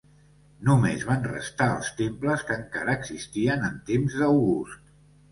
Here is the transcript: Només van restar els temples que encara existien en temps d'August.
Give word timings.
Només 0.67 1.03
van 1.09 1.25
restar 1.25 1.67
els 1.73 1.91
temples 1.99 2.45
que 2.47 2.57
encara 2.61 2.95
existien 3.01 3.67
en 3.69 3.77
temps 3.91 4.17
d'August. 4.23 4.89